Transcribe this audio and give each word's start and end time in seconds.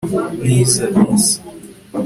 mwiza 0.43 0.83
(bis 0.95 1.25